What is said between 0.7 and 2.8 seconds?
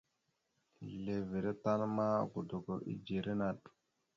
Izleveré tan ma godogo